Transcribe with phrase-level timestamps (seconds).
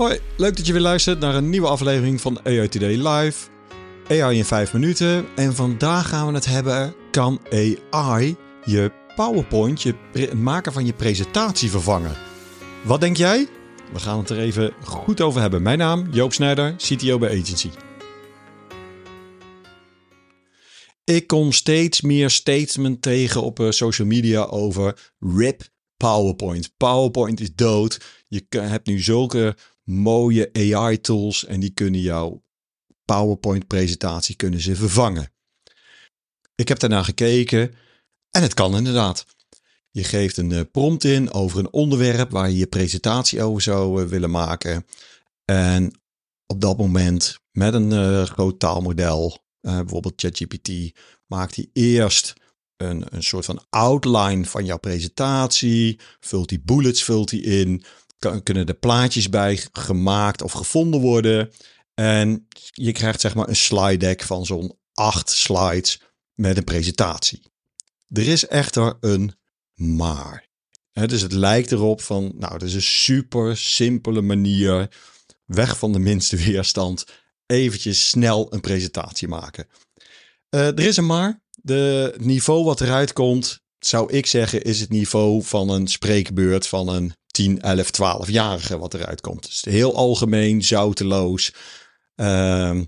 [0.00, 3.48] Hoi, leuk dat je weer luistert naar een nieuwe aflevering van AI Today Live.
[4.08, 5.26] AI in 5 minuten.
[5.36, 7.40] En vandaag gaan we het hebben: kan
[7.90, 12.16] AI je PowerPoint, je het maken van je presentatie vervangen?
[12.84, 13.48] Wat denk jij?
[13.92, 15.62] We gaan het er even goed over hebben.
[15.62, 17.70] Mijn naam Joop Snijder, CTO bij Agency.
[21.04, 26.76] Ik kom steeds meer statement tegen op eh, social media over RIP PowerPoint.
[26.76, 28.00] PowerPoint is dood.
[28.28, 29.56] Je hebt nu zulke
[29.90, 32.42] mooie AI-tools en die kunnen jouw
[33.04, 35.32] PowerPoint-presentatie kunnen ze vervangen.
[36.54, 37.74] Ik heb daarna gekeken
[38.30, 39.26] en het kan inderdaad.
[39.90, 44.02] Je geeft een eh, prompt in over een onderwerp waar je je presentatie over zou
[44.02, 44.86] eh, willen maken.
[45.44, 46.00] En
[46.46, 50.70] op dat moment met een uh, groot taalmodel, bijvoorbeeld ChatGPT,
[51.26, 52.34] maakt hij eerst
[52.76, 57.84] een, een soort van outline van jouw presentatie, vult die bullets vult hij in,
[58.42, 61.50] kunnen er plaatjes bij gemaakt of gevonden worden.
[61.94, 66.00] En je krijgt zeg maar een slide deck van zo'n acht slides
[66.34, 67.42] met een presentatie.
[68.08, 69.34] Er is echter een
[69.74, 70.48] maar.
[70.92, 74.88] dus het lijkt erop van, nou, dat is een super simpele manier,
[75.44, 77.04] weg van de minste weerstand,
[77.46, 79.66] eventjes snel een presentatie maken.
[80.50, 81.42] Uh, er is een maar.
[81.50, 86.88] De niveau wat eruit komt, zou ik zeggen, is het niveau van een spreekbeurt van
[86.88, 87.90] een 10, 11,
[88.26, 89.42] 12-jarige wat eruit komt.
[89.42, 91.52] Dus heel algemeen, zouteloos.
[92.16, 92.80] Uh,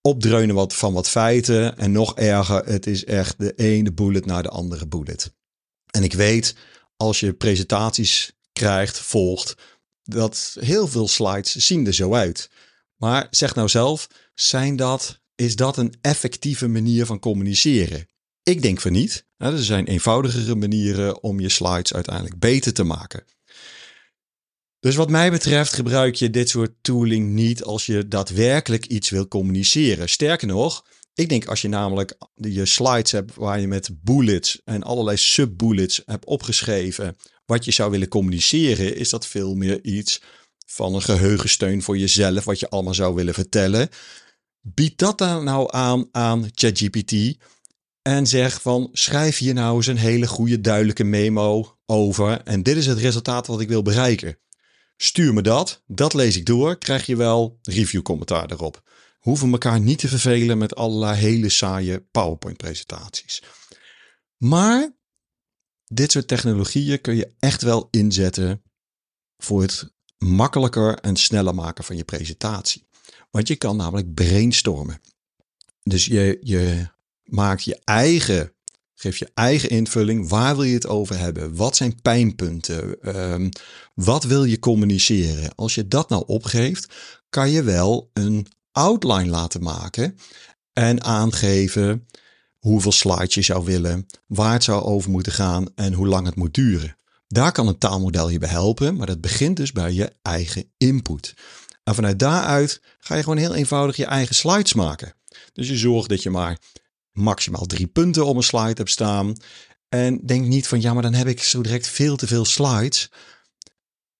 [0.00, 1.78] opdreunen wat, van wat feiten.
[1.78, 5.32] En nog erger, het is echt de ene bullet naar de andere bullet.
[5.90, 6.54] En ik weet,
[6.96, 9.54] als je presentaties krijgt, volgt,
[10.02, 12.50] dat heel veel slides zien er zo uit.
[12.96, 18.08] Maar zeg nou zelf, zijn dat, is dat een effectieve manier van communiceren?
[18.42, 19.26] Ik denk van niet.
[19.36, 23.24] Er zijn eenvoudigere manieren om je slides uiteindelijk beter te maken.
[24.80, 29.28] Dus wat mij betreft gebruik je dit soort tooling niet als je daadwerkelijk iets wil
[29.28, 30.08] communiceren.
[30.08, 30.84] Sterker nog,
[31.14, 36.02] ik denk als je namelijk je slides hebt waar je met bullets en allerlei sub-bullets
[36.04, 40.20] hebt opgeschreven wat je zou willen communiceren, is dat veel meer iets
[40.66, 43.88] van een geheugensteun voor jezelf, wat je allemaal zou willen vertellen.
[44.60, 47.36] Bied dat dan nou aan aan ChatGPT
[48.02, 52.76] en zeg van schrijf hier nou eens een hele goede duidelijke memo over en dit
[52.76, 54.38] is het resultaat wat ik wil bereiken.
[55.00, 58.82] Stuur me dat, dat lees ik door, krijg je wel review commentaar erop.
[59.18, 63.42] Hoeven elkaar niet te vervelen met allerlei hele saaie PowerPoint presentaties.
[64.36, 64.96] Maar
[65.84, 68.62] dit soort technologieën kun je echt wel inzetten
[69.36, 72.86] voor het makkelijker en sneller maken van je presentatie.
[73.30, 75.00] Want je kan namelijk brainstormen.
[75.82, 76.88] Dus je, je
[77.22, 78.52] maakt je eigen
[79.00, 80.28] Geef je eigen invulling.
[80.28, 81.56] Waar wil je het over hebben?
[81.56, 82.96] Wat zijn pijnpunten?
[83.32, 83.48] Um,
[83.94, 85.54] wat wil je communiceren?
[85.54, 86.94] Als je dat nou opgeeft,
[87.28, 90.18] kan je wel een outline laten maken
[90.72, 92.06] en aangeven
[92.58, 96.36] hoeveel slides je zou willen, waar het zou over moeten gaan en hoe lang het
[96.36, 96.96] moet duren.
[97.28, 101.34] Daar kan een taalmodel je bij helpen, maar dat begint dus bij je eigen input.
[101.84, 105.14] En vanuit daaruit ga je gewoon heel eenvoudig je eigen slides maken.
[105.52, 106.58] Dus je zorgt dat je maar
[107.18, 109.36] maximaal drie punten op een slide heb staan.
[109.88, 113.10] En denk niet van ja, maar dan heb ik zo direct veel te veel slides.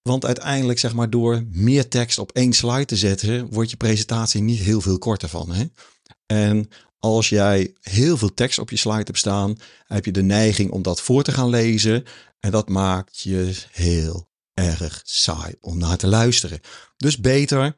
[0.03, 4.43] Want uiteindelijk, zeg maar, door meer tekst op één slide te zetten, wordt je presentatie
[4.43, 5.51] niet heel veel korter van.
[5.51, 5.65] Hè?
[6.27, 10.71] En als jij heel veel tekst op je slide hebt staan, heb je de neiging
[10.71, 12.05] om dat voor te gaan lezen.
[12.41, 16.61] En dat maakt je heel erg saai om naar te luisteren.
[16.97, 17.77] Dus beter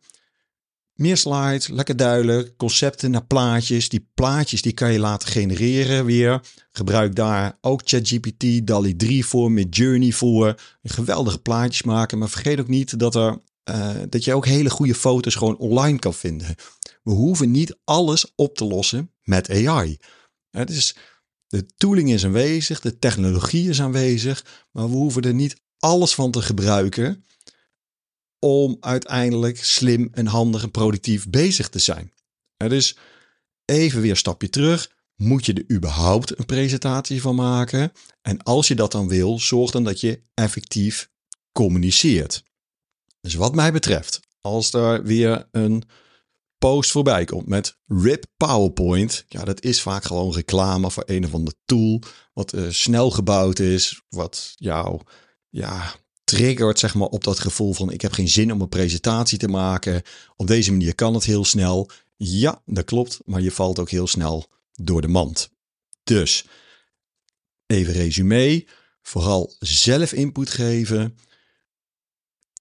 [1.00, 2.56] meer slides, lekker duidelijk.
[2.56, 3.89] Concepten naar plaatjes.
[3.89, 6.41] Die plaatjes die kan je laten genereren weer.
[6.71, 10.54] Gebruik daar ook ChatGPT, DALI 3 voor, met Journey voor.
[10.83, 12.19] Geweldige plaatjes maken.
[12.19, 13.39] Maar vergeet ook niet dat, er,
[13.71, 16.54] uh, dat je ook hele goede foto's gewoon online kan vinden.
[17.03, 19.98] We hoeven niet alles op te lossen met AI.
[20.51, 20.97] Het is,
[21.47, 24.45] de tooling is aanwezig, de technologie is aanwezig.
[24.71, 27.25] Maar we hoeven er niet alles van te gebruiken
[28.41, 32.13] om uiteindelijk slim en handig en productief bezig te zijn.
[32.57, 32.97] Dus
[33.65, 34.91] even weer een stapje terug.
[35.16, 37.92] Moet je er überhaupt een presentatie van maken?
[38.22, 41.10] En als je dat dan wil, zorg dan dat je effectief
[41.53, 42.45] communiceert.
[43.21, 45.83] Dus wat mij betreft, als er weer een
[46.59, 51.34] post voorbij komt met RIP PowerPoint, ja, dat is vaak gewoon reclame voor een of
[51.34, 52.03] ander tool
[52.33, 55.01] wat uh, snel gebouwd is, wat jou
[55.48, 55.95] ja,
[56.30, 59.48] triggert zeg maar, op dat gevoel van ik heb geen zin om een presentatie te
[59.48, 60.03] maken.
[60.36, 61.91] Op deze manier kan het heel snel.
[62.16, 65.50] Ja, dat klopt, maar je valt ook heel snel door de mand.
[66.04, 66.44] Dus
[67.66, 68.66] even resume.
[69.03, 71.16] Vooral zelf input geven.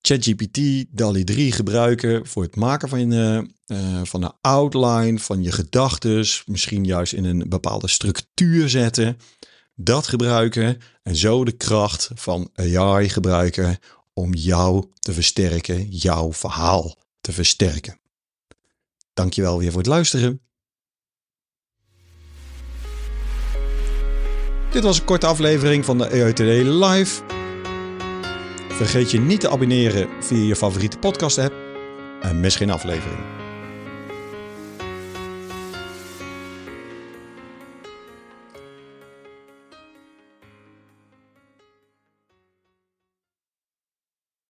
[0.02, 5.52] ChatGPT, DALI 3 gebruiken voor het maken van, je, uh, van een outline, van je
[5.52, 6.26] gedachten.
[6.46, 9.18] Misschien juist in een bepaalde structuur zetten.
[9.82, 13.78] Dat gebruiken en zo de kracht van AI gebruiken
[14.14, 18.00] om jou te versterken, jouw verhaal te versterken.
[19.14, 20.42] Dankjewel weer voor het luisteren.
[24.72, 27.24] Dit was een korte aflevering van de EUTD Live.
[28.70, 31.54] Vergeet je niet te abonneren via je favoriete podcast app
[32.22, 33.39] en mis geen aflevering.